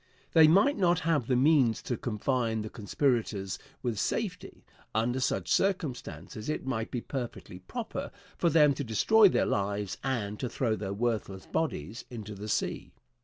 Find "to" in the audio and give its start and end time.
1.83-1.95, 8.73-8.83, 10.39-10.49